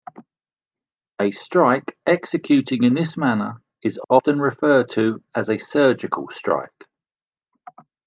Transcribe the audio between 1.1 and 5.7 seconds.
A strike executing in this manner is often referred to as a